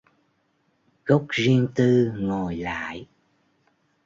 [1.05, 3.07] Góc riêng tư ngồi lại